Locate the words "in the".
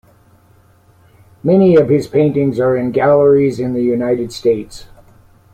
3.59-3.83